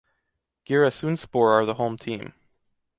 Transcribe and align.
Giresunspor 0.65 1.51
are 1.51 1.63
the 1.63 1.75
home 1.75 1.95
team. 1.95 2.33